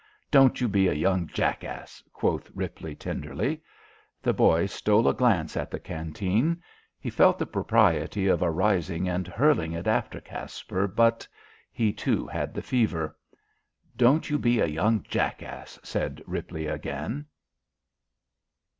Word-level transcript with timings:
"Don't 0.31 0.59
you 0.59 0.67
be 0.67 0.87
a 0.87 0.93
young 0.93 1.27
jackass," 1.27 2.01
quoth 2.11 2.49
Ripley 2.55 2.95
tenderly. 2.95 3.61
The 4.23 4.33
boy 4.33 4.65
stole 4.65 5.07
a 5.07 5.13
glance 5.13 5.55
at 5.55 5.69
the 5.69 5.77
canteen. 5.79 6.59
He 6.99 7.11
felt 7.11 7.37
the 7.37 7.45
propriety 7.45 8.25
of 8.25 8.41
arising 8.41 9.07
and 9.07 9.27
hurling 9.27 9.73
it 9.73 9.85
after 9.85 10.19
Caspar, 10.19 10.87
but 10.87 11.27
he, 11.71 11.93
too, 11.93 12.25
had 12.25 12.55
the 12.55 12.63
fever. 12.63 13.15
"Don't 13.95 14.27
you 14.27 14.39
be 14.39 14.59
a 14.59 14.65
young 14.65 15.03
jackass," 15.03 15.77
said 15.83 16.23
Ripley 16.25 16.65
again. 16.65 17.27